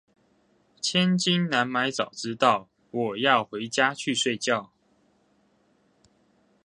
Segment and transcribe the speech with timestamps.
[0.81, 4.63] 千金難買早知道，我要回家去睡覺